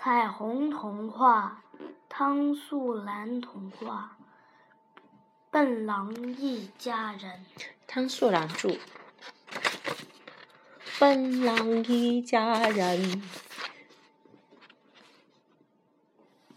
[0.00, 1.64] 彩虹童话，
[2.08, 4.16] 汤素兰童话，
[5.50, 7.44] 笨狼一家人。
[7.88, 8.76] 汤素兰著。
[11.00, 13.22] 笨狼一家人。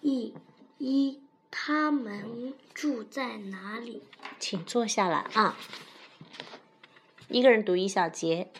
[0.01, 0.35] 一
[0.77, 1.19] 一，
[1.49, 4.03] 他们住在哪里？
[4.37, 5.57] 请坐下来啊。
[7.27, 8.51] 一个人读一小节。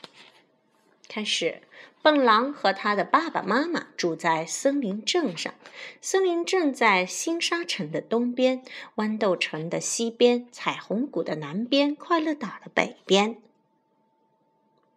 [1.08, 1.62] 开始。
[2.02, 5.54] 笨狼和他的爸爸妈妈住在森林镇上。
[6.02, 8.64] 森林镇在新沙城的东边，
[8.96, 13.38] 豌豆城的西边，彩虹谷的南边，快乐岛的北边。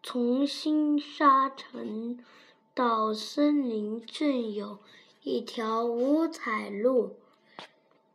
[0.02, 2.18] 从新沙城
[2.74, 4.78] 到森林镇有
[5.22, 7.16] 一条五彩路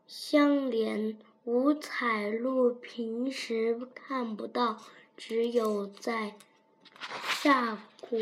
[0.07, 1.17] 相连。
[1.45, 4.77] 五彩路平时看不到，
[5.17, 6.35] 只有在。
[7.41, 7.75] 下
[8.09, 8.19] 过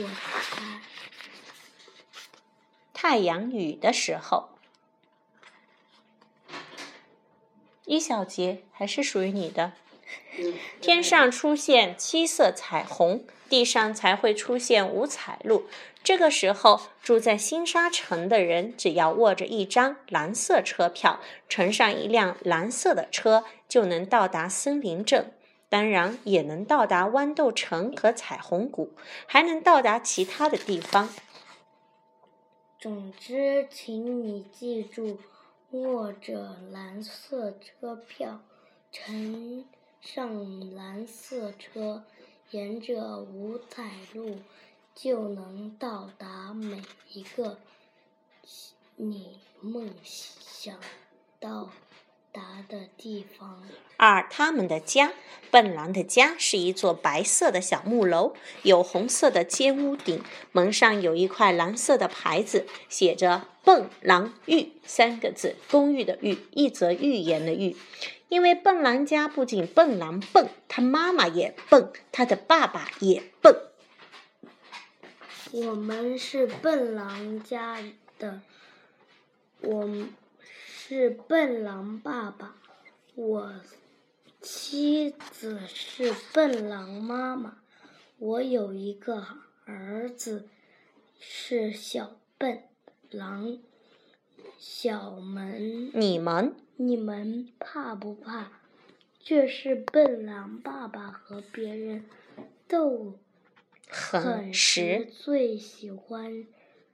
[2.94, 4.50] 太太阳雨的时候，
[7.86, 9.72] 一小节还是属于你的。
[10.82, 15.70] 天上出现七色彩虹，地上才会出现五彩路。
[16.04, 25.34] 这个时候，住在新沙城的人只要握着一张蓝色车票，乘上一辆蓝色的车，就能到达森林镇。
[25.70, 28.94] 当然也能到达豌豆城和彩虹谷，
[29.26, 31.10] 还能到达其他的地方。
[32.80, 35.20] 总之，请你记住，
[35.72, 38.40] 握着蓝色车票，
[38.92, 39.66] 乘
[40.00, 42.04] 上蓝色车，
[42.52, 44.38] 沿着五彩路，
[44.96, 47.58] 就能到达每一个
[48.96, 50.80] 你梦想
[51.40, 51.70] 到。
[52.32, 53.64] 达的地方。
[53.98, 55.14] 二，他们的家，
[55.50, 67.76] 笨狼的家是一座白色的小木楼，有红色的尖屋顶，门上有一块蓝色的牌子，写着“笨狼寓”三个字，公寓的寓，一则寓言的寓。
[68.30, 73.56] 因为笨狼家不仅笨狼笨，他妈妈也笨，他的爸爸也笨。
[75.54, 77.80] 我们是笨狼家
[78.20, 78.42] 的，
[79.62, 79.90] 我。
[80.90, 82.56] 是笨狼爸爸，
[83.14, 83.56] 我
[84.40, 87.58] 妻子是笨狼妈妈，
[88.18, 89.28] 我有一个
[89.66, 90.48] 儿子
[91.20, 92.64] 是小笨
[93.10, 93.60] 狼。
[94.58, 98.54] 小门，你们，你们怕不怕？
[99.20, 102.06] 这是笨狼爸爸和别人
[102.66, 103.20] 斗
[103.90, 106.48] 很时最喜欢。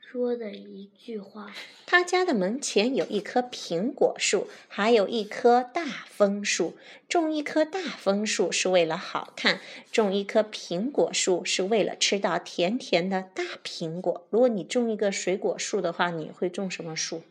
[0.05, 1.51] 说的一句话。
[1.85, 6.77] 他家的门前有一棵苹果树，还有一棵大枫树。
[7.09, 9.59] 种一棵大枫树是为了好看，
[9.91, 14.25] 种一棵苹果树是为了吃到甜甜的大苹果。
[14.29, 17.23] 如果你种一个水果树的话，你会种什么树？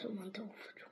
[0.00, 0.88] 什么都不种。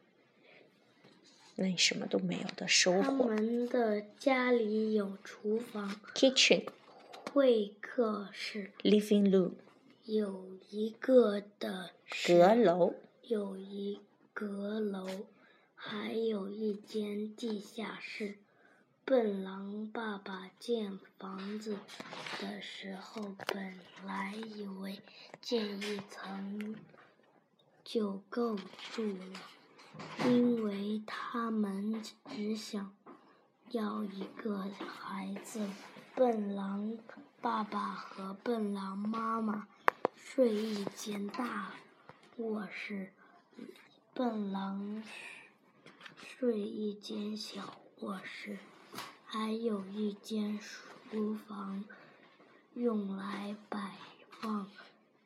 [1.56, 3.02] 那你什么都没有的收获。
[3.02, 6.64] 他们的家里有厨房，kitchen，
[7.32, 9.52] 会客室，living room。
[10.04, 11.90] 有一个的
[12.26, 14.00] 阁楼，有一
[14.34, 15.06] 阁楼，
[15.76, 18.38] 还有一间地下室。
[19.04, 21.76] 笨狼爸爸建房子
[22.40, 25.00] 的时候，本来以为
[25.40, 26.74] 建一层
[27.84, 29.40] 就够住了，
[30.26, 32.92] 因为他们只想
[33.70, 35.60] 要一个孩子。
[36.16, 36.98] 笨狼
[37.40, 39.68] 爸爸和笨狼妈妈。
[40.34, 41.74] 睡一间大
[42.38, 43.12] 卧室，
[44.14, 45.02] 笨狼
[46.16, 48.56] 睡一间小卧室，
[49.26, 51.84] 还有一间书房，
[52.72, 53.78] 用来摆
[54.40, 54.70] 放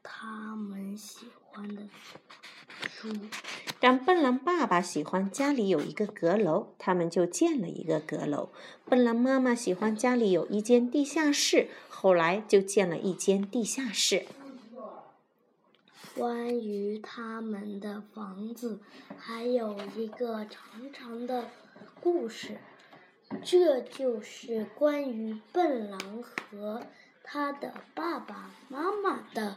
[0.02, 1.82] 他们喜欢的
[2.90, 3.08] 书。
[3.78, 8.48] 当笨狼爸爸喜欢家里有一个阁楼，他们就建了一个阁楼；
[8.84, 14.26] 笨狼妈妈喜欢家里有一间地下室，后来就建了一间地下室。
[16.16, 18.80] 关于他们的房子，
[19.18, 21.50] 还有一个长长的
[22.00, 22.56] 故事。
[23.44, 26.82] 这就是关于笨狼和
[27.22, 29.56] 他的爸爸妈妈的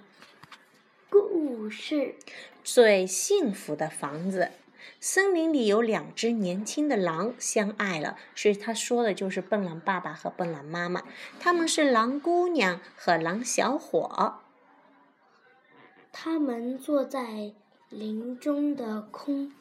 [1.09, 2.15] 故事。
[2.61, 4.51] 最幸福的房子。
[4.99, 11.03] 森林里有两只年轻的狼相爱了，所以他说的就是笨狼爸爸和笨狼妈妈。
[11.39, 14.41] 他们是狼姑娘和狼小伙。
[16.11, 17.53] 他们坐在
[17.89, 19.51] 林中的空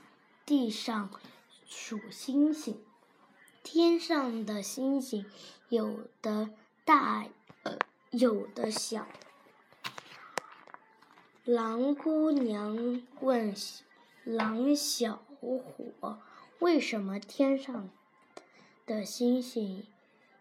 [0.45, 1.11] 地上
[1.67, 2.81] 数星星。
[3.63, 5.27] 天上的星星
[5.69, 6.51] 有的
[6.85, 7.27] 大，
[7.65, 7.79] 呃，
[8.11, 9.07] 有的小。
[11.45, 13.55] 狼姑娘问
[14.25, 16.19] 狼小伙
[16.61, 17.91] ：“为什么天上
[18.87, 19.87] 的星星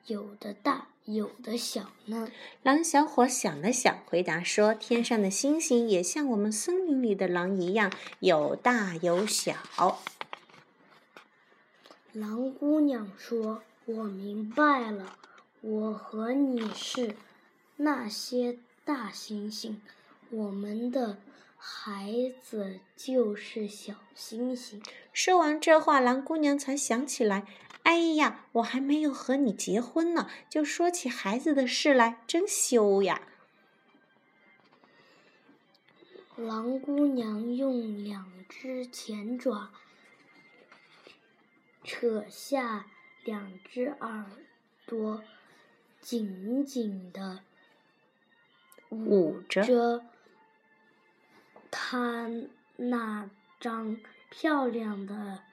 [0.06, 2.30] 有的大，有的小呢？”
[2.62, 9.56] 狼小伙想了想，回答说：“天上的星星也像我们森林里的狼一样，有大有小。”
[12.14, 15.18] 狼姑娘说：“我明白了，
[15.62, 17.16] 我和你是
[17.76, 19.80] 那些大星星，
[20.32, 21.18] 我们的
[21.58, 24.82] 孩子就是小星星。”
[25.14, 27.46] 说完这话，狼姑娘才想起来
[27.88, 33.22] ：“哎呀，我还没有和你结婚呢，就说起孩子的事来，真羞呀！”
[36.36, 39.72] 狼姑娘用两只前爪。
[41.86, 42.88] 扯下
[43.24, 44.26] 两只耳
[44.86, 45.24] 朵，
[46.02, 47.40] 紧紧的
[48.90, 50.04] 捂着
[51.72, 52.30] 他
[52.76, 53.30] 那
[53.62, 53.98] 张
[54.30, 55.44] 漂亮的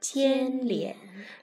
[0.00, 0.96] 尖脸。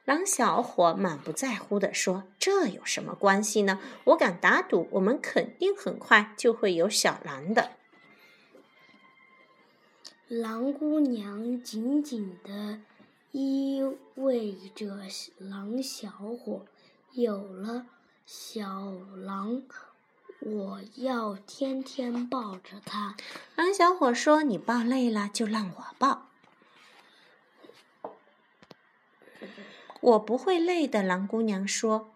[0.05, 3.79] 狼小伙满不在乎地说：“这有什么关系呢？
[4.05, 7.71] 我敢打赌，我们肯定很快就会有小狼的。”
[10.27, 12.81] 狼姑娘紧紧地
[13.31, 13.81] 依
[14.17, 15.01] 偎着
[15.37, 16.65] 狼小伙。
[17.13, 17.87] 有了
[18.25, 19.63] 小狼，
[20.39, 23.15] 我要天天抱着它。
[23.55, 26.26] 狼小伙说：“你抱累了，就让我抱。”
[29.99, 32.13] 我不会累的，狼姑娘说。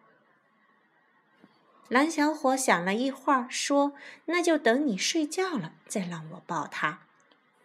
[1.87, 3.93] 狼小伙想了一会儿，说
[4.25, 7.01] ：“那就等你睡觉了，再让我抱它。”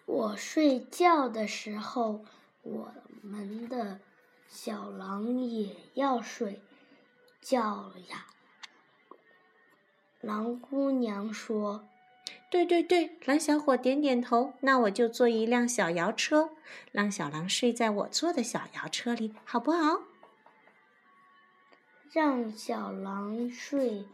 [0.07, 2.25] 我睡觉的时候，
[2.63, 2.93] 我
[3.23, 4.01] 们的
[4.49, 6.61] 小狼也要睡
[7.41, 8.27] 觉了呀。
[10.21, 11.89] 狼姑娘说
[12.51, 14.55] ：“对对对。”蓝小伙点点头。
[14.61, 16.51] 那我就坐一辆小摇车，
[16.93, 20.01] 让小狼睡在我坐的小摇车里，好不好？
[22.13, 24.07] 让小狼睡，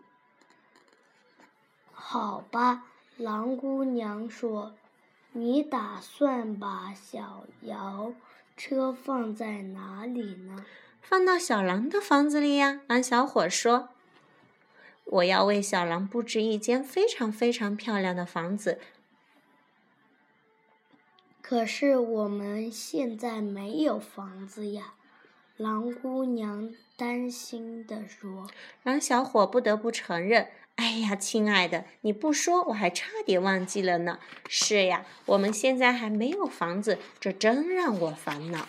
[1.92, 2.86] 好吧。
[3.16, 4.74] 狼姑娘说。
[5.34, 8.12] 你打算把小摇
[8.54, 10.66] 车放在哪里呢？
[11.00, 12.82] 放到小狼的房子里呀。
[12.86, 13.88] 狼小伙说
[15.12, 18.80] ：“我要为小狼布置一间非常非常漂亮的房子。”
[21.42, 24.94] 可是我们现在没有房子呀。
[25.58, 28.48] 狼姑娘担心地说。
[28.82, 30.48] 狼小伙不得不承认。
[30.76, 34.18] 哎呀，亲爱的，你不说我还差点忘记了呢。
[34.48, 38.66] 是呀，我们现在还没有房子，这真让我烦恼。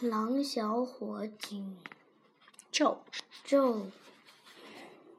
[0.00, 1.78] 狼小伙紧
[2.74, 3.04] 皱
[3.44, 3.86] 皱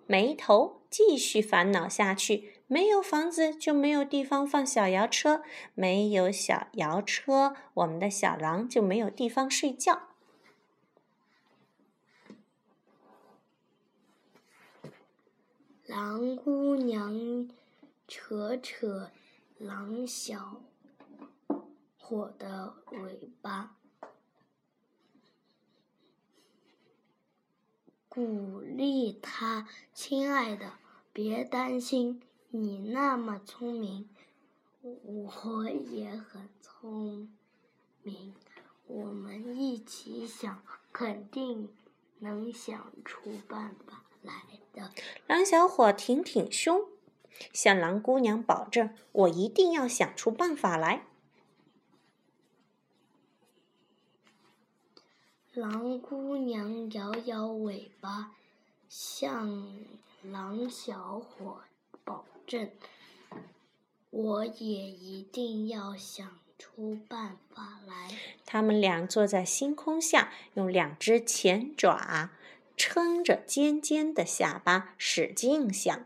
[0.06, 2.62] 眉头，继续烦恼下去。
[2.68, 5.42] 没有房子，就没有地方放小摇车；
[5.74, 10.10] 没有小摇车，我们的小狼就没有地方睡觉。
[15.86, 17.50] 狼姑娘
[18.06, 19.12] 扯扯
[19.58, 20.62] 狼小
[21.98, 23.78] 伙的尾巴，
[28.16, 30.72] 鼓励他：“亲爱的，
[31.12, 34.08] 别担心，你那么聪明，
[34.82, 37.28] 我也很聪
[38.04, 38.34] 明，
[38.88, 40.64] 我们一起想，
[40.94, 41.68] 肯定
[42.20, 44.32] 能想出办法来
[44.72, 44.92] 的。”
[45.28, 46.86] 狼小伙挺挺胸，
[47.52, 51.06] 向狼姑娘保证：“我一定要想出办法来。”
[55.56, 58.34] 狼姑娘摇摇尾巴，
[58.90, 59.66] 向
[60.22, 61.62] 狼小伙
[62.04, 62.70] 保证
[64.12, 64.52] ：“我也
[64.92, 68.10] 一定要想出办法来。”
[68.46, 72.32] 他们俩坐在星空下，用两只前爪。
[72.76, 76.06] 撑着尖尖的下巴，使劲想。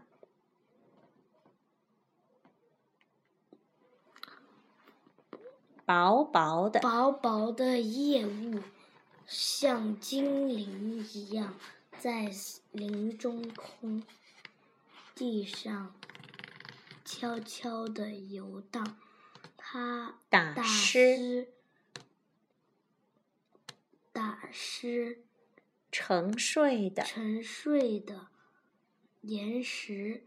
[5.84, 8.60] 薄薄的、薄薄的夜雾，
[9.30, 11.54] 像精灵一样
[12.00, 12.32] 在
[12.72, 14.02] 林中空
[15.14, 15.96] 地上
[17.06, 18.98] 悄悄地游荡。
[19.56, 21.54] 它打湿，
[24.12, 25.24] 打湿。
[25.92, 28.30] 沉睡的沉睡的
[29.22, 30.26] 岩石，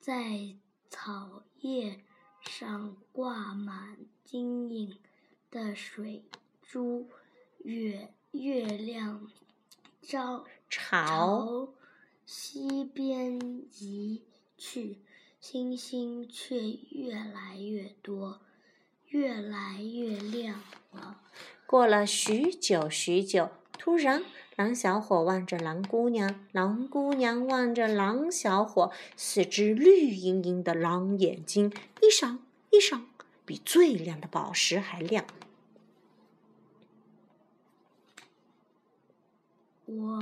[0.00, 0.56] 在
[0.90, 2.00] 草叶
[2.42, 4.98] 上挂满晶莹
[5.50, 6.22] 的水
[6.62, 7.08] 珠。
[7.64, 9.30] 月月亮
[10.02, 11.68] 照朝
[12.26, 13.38] 西边
[13.78, 14.22] 移，
[14.58, 14.98] 去，
[15.40, 16.56] 星星却
[16.90, 18.40] 越来越多，
[19.06, 20.60] 越来越亮
[20.90, 21.20] 了。
[21.64, 24.24] 过了许久许久，突然，
[24.56, 31.72] 狼小伙望着狼姑娘，狼姑娘望着狼小伙，四只绿莹莹的狼眼睛
[32.02, 33.06] 一闪一闪，
[33.46, 35.24] 比最亮的宝石还亮。
[39.96, 40.20] 我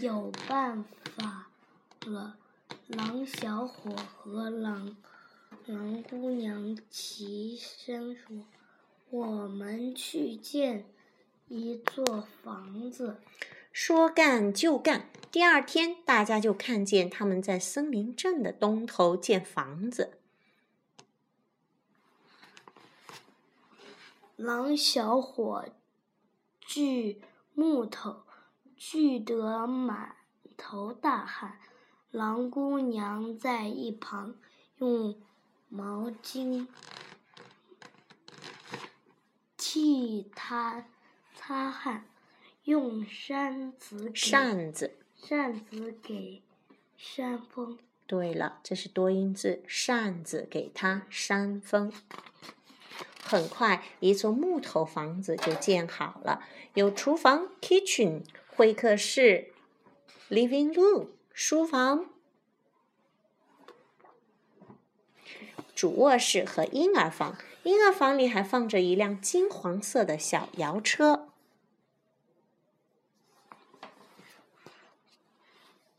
[0.00, 0.82] 有办
[1.14, 1.48] 法
[2.04, 2.36] 了！
[2.88, 4.96] 狼小伙和狼
[5.66, 8.44] 狼姑娘齐声说
[9.10, 10.84] ：“我们去建
[11.46, 13.20] 一座房子。”
[13.70, 20.18] 说干就干，第二天大家就看见他们在森林镇的东头建房子。
[24.34, 25.66] 狼小伙
[26.58, 27.22] 锯
[27.54, 28.22] 木头。
[28.78, 30.14] 聚得满
[30.56, 31.58] 头大汗，
[32.12, 34.36] 狼姑娘在一旁
[34.76, 35.20] 用
[35.68, 36.68] 毛巾
[39.56, 40.86] 替他
[41.34, 42.06] 擦汗，
[42.62, 46.40] 用扇子扇子扇子给
[46.96, 47.76] 扇风。
[48.06, 51.92] 对了，这是多音字，扇子给他扇风。
[53.24, 56.44] 很快，一座木头房子就建好了，
[56.74, 58.22] 有厨房 （kitchen）。
[58.58, 59.52] 会客室
[60.28, 62.10] ，living room，书房，
[65.76, 67.36] 主卧室和婴儿房。
[67.62, 71.28] 婴儿房里还放着一辆金黄色的小摇车。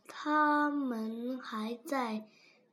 [0.05, 2.27] 他们还在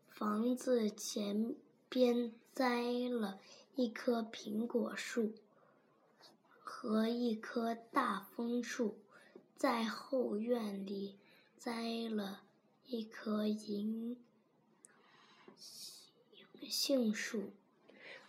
[0.09, 1.55] 房子前
[1.88, 3.38] 边栽了
[3.76, 5.33] 一棵苹果树
[6.64, 8.99] 和一棵大枫树。
[9.56, 11.16] 在后院里
[11.56, 12.42] 栽了
[12.84, 14.16] 一棵银
[16.68, 17.52] 杏树。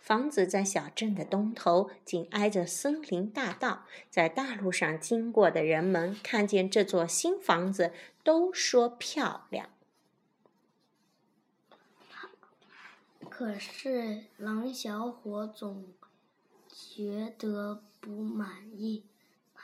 [0.00, 3.84] 房子在小镇的东头，紧挨着森林大道。
[4.08, 7.92] 在大路上经过的人们看见这座新房子，
[8.24, 9.68] 都说漂亮。
[13.28, 15.92] 可是狼小伙总
[16.68, 19.04] 觉得不满意。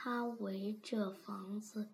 [0.07, 1.87] 他围着房子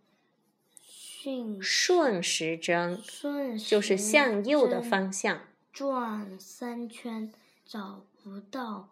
[0.82, 7.32] 顺顺时针，顺就是向右的方向转三圈，
[7.66, 8.90] 找不到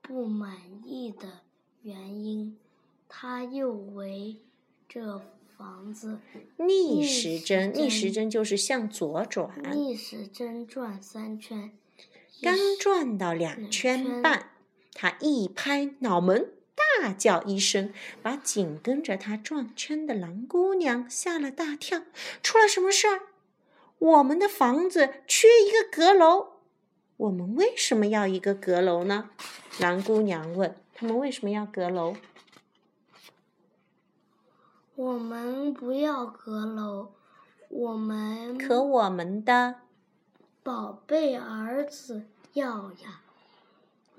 [0.00, 1.42] 不满意的
[1.82, 2.58] 原因。
[3.08, 4.38] 他又围
[4.88, 5.22] 着
[5.56, 6.18] 房子
[6.56, 11.70] 逆时针，逆时针就是向左转，逆时针转三圈，
[12.42, 14.50] 刚转到两圈半，
[14.92, 16.54] 他一拍脑门。
[16.74, 22.02] 大叫一声，把紧跟着他转圈的狼姑娘吓了大跳。
[22.42, 23.22] 出了什么事儿？
[23.98, 26.54] 我们的房子缺一个阁楼。
[27.16, 29.30] 我们为什么要一个阁楼呢？
[29.78, 30.76] 狼姑娘问。
[30.94, 32.14] 他们为什么要阁楼？
[34.94, 37.12] 我们不要阁楼，
[37.68, 39.76] 我们可我们的
[40.62, 43.22] 宝贝儿子要呀。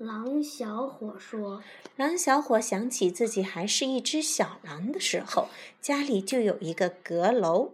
[0.04, 1.62] 狼小伙说
[1.96, 5.48] ：“狼小伙想起自己还是一只小狼的时候，
[5.80, 7.72] 家里就有一个阁楼。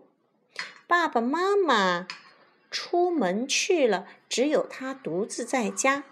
[0.87, 2.07] 爸爸妈妈
[2.71, 6.05] 出门去了，只有他独自在家。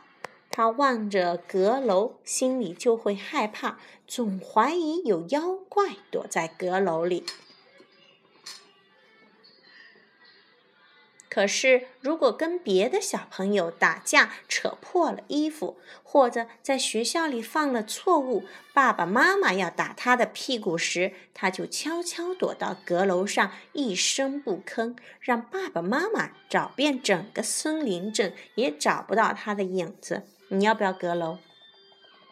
[0.51, 7.25] 他望着阁楼，心里就会害怕，总怀疑有妖怪躲在阁楼里。”
[11.31, 30.23] 可是，如果跟别的小朋友打架，扯破了衣服，或者在学校里犯了错误，爸爸妈妈要打他的屁股时，他就悄悄躲到阁楼上，一声不吭，让爸爸妈妈找遍整个森林镇也找不到他的影子。
[30.49, 31.39] 你要不要阁楼？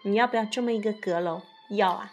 [0.03, 1.43] 你要不要这么一个阁楼？
[1.71, 2.13] 要啊！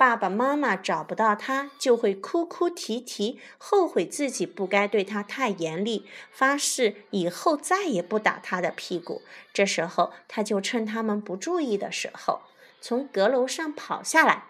[0.00, 9.20] 爸爸妈妈找不到他，就会哭哭啼啼，后悔自己不该对他太严厉，发誓以后再也不打他的屁股。
[9.52, 12.40] 这时候，他就趁他们不注意的时候，
[12.80, 14.44] 从阁楼上跑下来，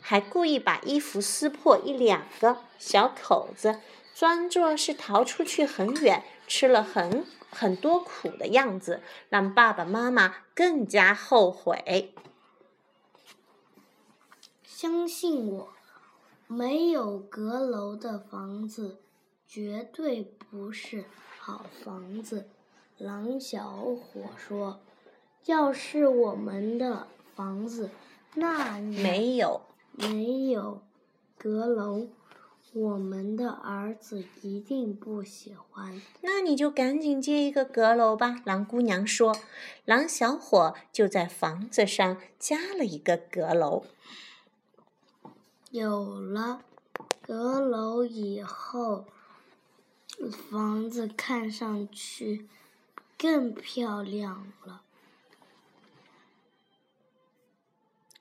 [0.00, 3.80] 还故意把衣服撕破一两个小口子，
[4.14, 12.14] 装作是逃出去很远，吃了很很多苦的样子，让爸爸妈妈更加后悔。
[14.80, 15.70] 相信我，
[16.46, 18.98] 没有阁楼的房子
[19.44, 21.04] 绝对不是
[21.40, 22.46] 好房子。
[22.96, 24.78] 狼小伙说
[25.46, 27.90] ：“要是我们的房子
[28.34, 30.80] 那没有没有
[31.36, 32.06] 阁楼，
[32.72, 36.00] 我们的儿子一定不喜欢。
[36.20, 39.36] 那你就赶紧建一个阁楼吧。”狼姑娘说。
[39.84, 43.82] 狼小伙就在房子上加了一个阁楼。
[45.70, 46.62] 有了
[47.20, 49.06] 阁楼以后，
[50.50, 52.48] 房子看上去
[53.18, 54.82] 更漂亮了。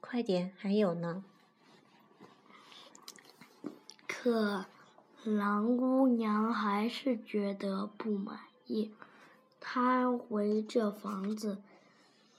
[0.01, 1.24] 快点，还有呢。
[4.08, 4.66] 可
[5.24, 8.94] 狼姑娘还是觉得不满意，
[9.62, 11.62] 她围着房子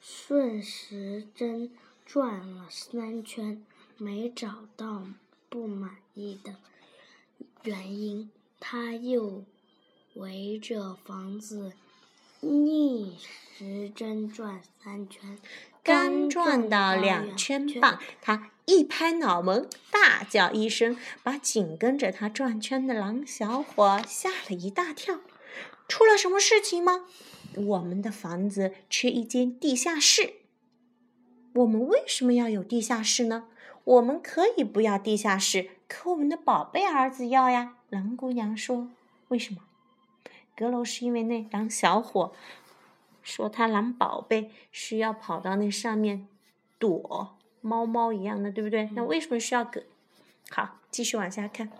[0.00, 1.70] 顺时针
[2.04, 3.64] 转了三圈，
[3.98, 5.04] 没找到
[5.48, 6.56] 不满意的
[7.64, 8.30] 原因。
[8.60, 9.44] 他又
[10.14, 11.72] 围着房子
[12.40, 15.38] 逆时针转三圈。
[15.82, 25.20] 刚转到两圈半，他一拍脑门，大叫一声，把紧跟着他转圈的狼小伙吓了一大跳。
[25.88, 27.06] 出了什么事情吗？
[27.54, 30.34] 我们的房子缺一间地下室。
[31.54, 33.48] 我们为什么要有地下室呢？
[33.88, 37.76] 我们可以不要地下室，可我们的宝贝儿子要呀。
[37.88, 38.90] 狼姑娘说
[39.28, 39.62] ：“为什么？
[40.54, 42.34] 阁楼是因为那狼小伙。”
[43.24, 46.28] 说他狼宝贝需要跑到那上面
[46.78, 48.90] 躲，猫猫一样的，对不对？
[48.94, 49.82] 那为什么需要阁？
[50.50, 51.70] 好，继续往下看。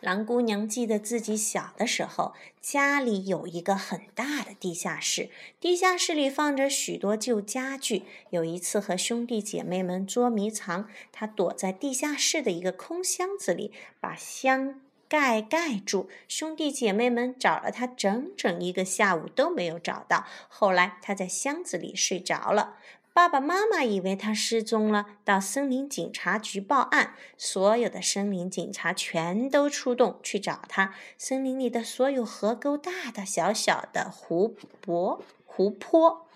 [0.00, 8.02] 狼姑娘记得自己小的时候，家里有一个很大的地下室，地下室里放着许多旧家具。
[8.30, 14.80] 有一次和兄弟姐妹们捉迷藏，她躲在地下室的一个空箱子里，把箱。
[15.08, 20.24] 盖盖住，兄弟姐妹们找了她整整一个下午都没有找到。
[20.48, 22.78] 后来她在箱子里睡着了，
[23.12, 27.14] 爸爸妈妈以为他失踪了，到森林警察局报案。
[27.36, 30.94] 所有的森林警察全都出动去找他。
[31.18, 36.26] 森林里的所有河沟、大大小小的湖泊、湖泊。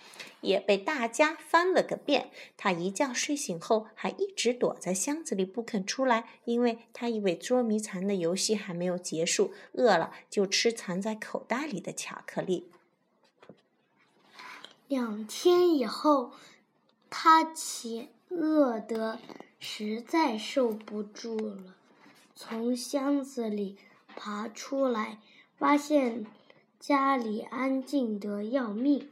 [0.43, 2.31] 也被大家翻了个遍。
[2.57, 12.69] 他一觉睡醒后，还一直躲在箱子里不肯出来，因为他以为捉迷藏的游戏还没有结束，饿了就吃藏在口袋里的巧克力。
[14.87, 16.33] 两天以后，
[17.19, 19.19] 他饥饿得
[19.59, 21.75] 实在受不住了，
[22.35, 25.19] 从箱子里爬出来，
[25.57, 26.27] 发现
[26.79, 29.09] 家里安静得要命，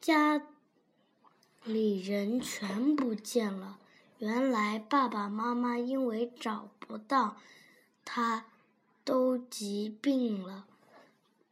[0.00, 0.40] 家。
[1.64, 3.78] 里人全不见了。
[4.18, 7.36] 原来爸爸妈妈因为找不到
[8.06, 8.46] 他，
[9.04, 10.64] 都疾病了，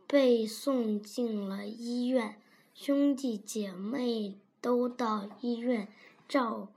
[0.06, 2.40] 被送进了医院。
[2.74, 5.88] 兄弟姐妹都到医院
[6.28, 6.68] 照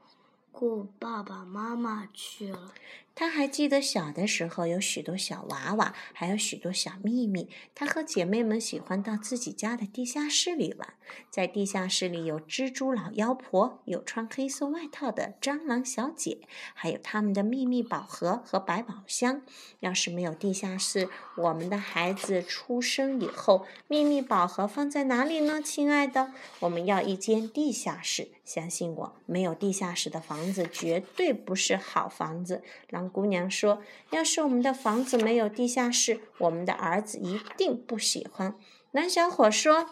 [0.52, 2.74] 顾爸爸妈妈去了。
[3.16, 7.50] 他还记得小的时候有许多小娃娃，还有许多小秘密。
[7.74, 10.94] 他和姐妹们喜欢到自己家的地下室里玩，
[11.30, 16.40] 在地下室里有蜘蛛老妖婆，有穿黑色外套的蟑螂小姐，
[16.74, 19.42] 还有他们的秘密宝盒和百宝箱。
[19.80, 25.62] 要是没有地下室，我们的孩子出生以后，秘密宝盒放在哪里呢？
[25.62, 28.28] 亲爱的，我们要一间地下室。
[28.44, 32.62] 相信我，没有地下室的房子绝对不是好房子。
[33.10, 38.56] 姑娘说：“要是我们的房子没有地下室，我们的儿子一定不喜欢。”
[38.92, 39.90] 蓝小伙说：“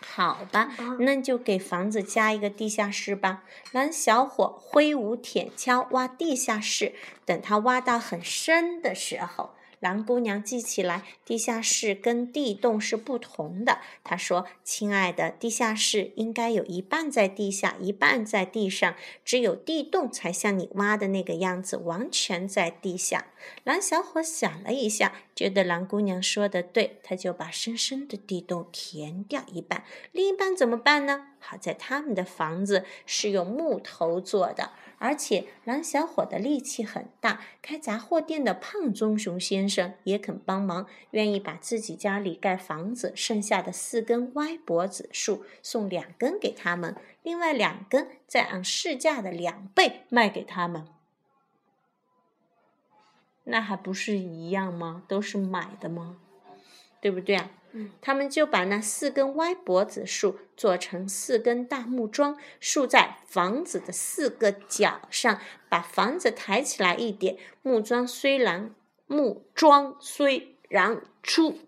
[0.00, 9.53] 好吧，那就给房子加一个地下室吧。”蓝小伙挥舞铁锹挖地下室，等他挖到很深的时候。
[9.84, 13.80] 狼姑娘记起来，地下室跟地洞是不同的。
[14.02, 18.94] 她说：“亲爱的，地下室应该有一半在地下，一半在地上。
[19.26, 23.26] 只有地洞才像你挖的那个样子，完全在地下。”
[23.62, 31.28] 狼小伙想了一下，觉得狼姑娘说的对，他就把深深的地洞填掉一半，另一半怎么办呢？
[31.40, 34.70] 好在他们的房子是用木头做的。
[34.98, 50.86] 而且狼小伙的力气很大，开杂货店的胖棕熊先生也肯帮忙，愿意把自己家里盖房子剩下的四根歪脖子树送两根给他们，另外两根再按市价的两倍卖给他们。
[53.44, 55.02] 那还不是一样吗？
[55.06, 56.16] 都是买的吗？
[57.00, 57.50] 对不对啊？
[57.76, 67.36] 嗯他们就把那四根歪脖子树做成四根大木桩，竖在房子的四个角上，把房子抬起来一点。
[67.62, 68.72] 木桩虽然
[69.06, 71.58] 木桩虽然粗，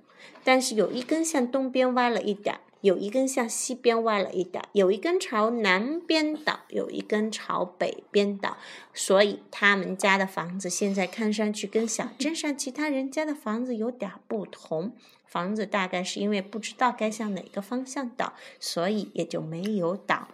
[0.45, 8.57] 但是有一根向东边歪了一点，有一根向西边歪了一点，有一根朝南边倒，有一根朝北边倒，
[8.95, 14.93] 所以他们家的房子现在看上去跟小镇上其他人家的房子有点不同。
[15.27, 20.29] 房子大概是因为不知道该向哪个方向倒，所以也就没有倒。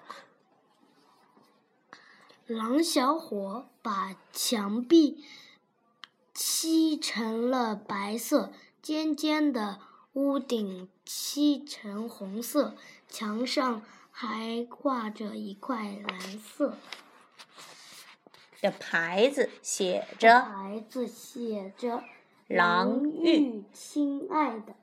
[2.47, 5.25] 狼小伙把墙壁
[6.35, 8.53] 漆成了白色，
[8.83, 9.81] 尖尖的
[10.15, 12.77] 屋顶漆成红色，
[13.09, 16.77] 墙上还挂着一块蓝色
[18.61, 22.05] 的牌子，写着牌子写着
[22.47, 24.75] “狼玉亲爱的”。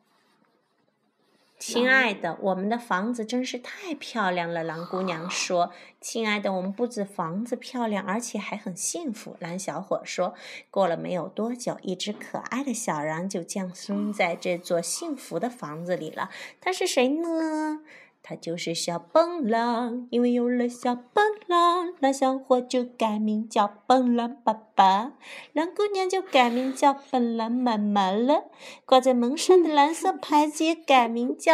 [1.60, 4.64] 亲爱的，我们的房子真是太漂亮了。
[4.64, 10.34] 狼姑娘说：“亲爱的，我们不止房子漂亮，而且还很幸福。”狼小伙说
[10.72, 16.30] ：“过了没有多久，一只可爱的小狼就降生在这座幸福的房子里了。
[16.62, 17.82] 它是谁呢？”
[18.30, 25.14] 他就是小笨狼，因为有了小笨狼，狼小伙就改名叫笨狼爸爸，
[25.52, 28.44] 狼姑娘就改名叫笨狼妈妈了。
[28.86, 31.54] 挂在门上的蓝色牌子也改名叫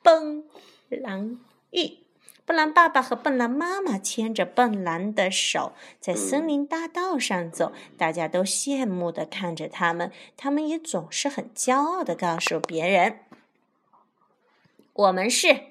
[0.00, 0.44] 笨
[0.88, 1.40] 狼
[1.72, 1.98] 玉。
[2.46, 13.18] 笨狼爸爸和笨狼妈妈牵着笨狼的手，在森林大道上走，大家都羡慕的看着他们，他们也总是很骄傲的告诉别人
[14.94, 15.62] ：“我们是。”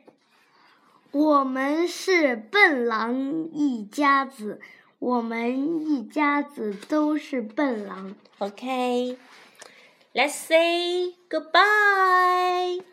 [1.12, 4.60] 我们是笨狼一家子，
[5.00, 8.16] 我们一家子都是笨狼。
[8.40, 9.18] OK，Let's
[10.30, 12.84] say goodbye.